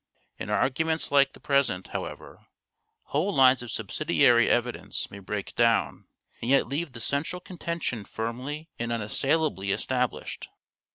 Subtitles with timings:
[0.39, 2.47] In arguments like the present, however,
[3.13, 6.07] whole lines of subsidiary evidence may break down
[6.41, 10.49] and yet leave the central contention firmly and unassailably established.